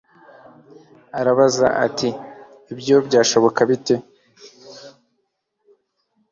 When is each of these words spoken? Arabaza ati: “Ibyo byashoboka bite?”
Arabaza 1.19 1.67
ati: 1.85 2.09
“Ibyo 2.71 2.95
byashoboka 3.07 3.59
bite?” 3.69 3.95